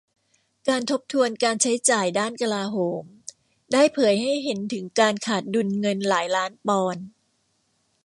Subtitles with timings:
[0.67, 3.03] การทบทวนการใช้จ่ายด้านกลาโหม
[3.73, 7.05] ได้เผยให้เห็นถึงการขาดดุลเงินหลายล้านปอนด์